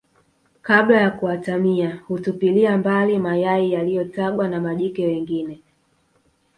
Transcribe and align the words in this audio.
kabla 0.61 1.01
ya 1.01 1.11
kuatamia 1.11 1.95
hutupilia 2.07 2.77
mbali 2.77 3.19
mayai 3.19 3.71
yaliyotagwa 3.71 4.47
na 4.47 4.61
majike 4.61 5.05
wengine 5.05 5.61